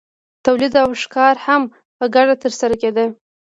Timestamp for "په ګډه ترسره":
1.97-2.75